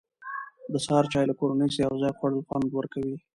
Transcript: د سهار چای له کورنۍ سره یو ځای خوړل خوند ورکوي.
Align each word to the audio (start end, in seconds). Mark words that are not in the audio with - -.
د 0.71 0.73
سهار 0.85 1.05
چای 1.11 1.25
له 1.29 1.35
کورنۍ 1.39 1.69
سره 1.73 1.83
یو 1.85 1.95
ځای 2.01 2.11
خوړل 2.17 2.41
خوند 2.47 2.67
ورکوي. 2.73 3.17